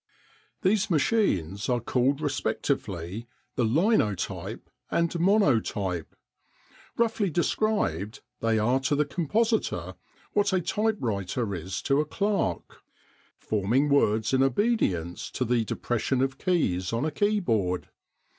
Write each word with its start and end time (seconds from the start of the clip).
These 0.63 0.89
machines 0.89 1.69
are 1.69 1.79
called 1.79 2.21
respectively 2.21 3.27
the 3.55 3.63
Linotype 3.63 4.67
and 4.89 5.19
Monotype. 5.19 6.15
Roughly 6.97 7.29
described, 7.29 8.21
they 8.39 8.57
are 8.57 8.79
to 8.79 8.95
the 8.95 9.05
compositor 9.05 9.93
what 10.33 10.53
a 10.53 10.59
typewriter 10.59 11.53
is 11.53 11.83
to 11.83 12.01
a 12.01 12.05
clerk 12.05 12.81
forming 13.37 13.89
words 13.89 14.33
in 14.33 14.41
obedience 14.41 15.29
to 15.29 15.45
the 15.45 15.63
depression 15.63 16.23
of 16.23 16.39
keys 16.39 16.91
on 16.91 17.05
a 17.05 17.11
keyboard. 17.11 17.89